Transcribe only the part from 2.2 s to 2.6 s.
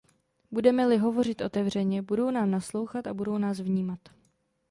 nám